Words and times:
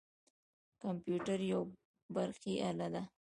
کمپیوتر 0.83 1.39
یوه 1.51 1.69
برقي 2.15 2.53
اله 2.69 2.87
ده. 2.93 3.03